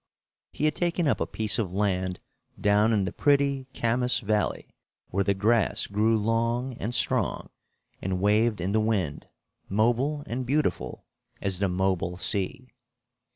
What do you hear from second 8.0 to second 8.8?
and waved in the